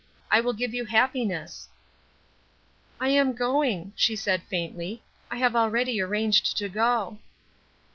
I 0.31 0.41
will 0.41 0.53
give 0.53 0.73
you 0.73 0.85
happiness." 0.85 1.67
"I 2.99 3.09
am 3.09 3.33
going," 3.33 3.93
she 3.95 4.15
said 4.15 4.41
faintly. 4.41 5.03
"I 5.29 5.35
have 5.37 5.55
already 5.55 6.01
arranged 6.01 6.57
to 6.57 6.67
go." 6.69 7.19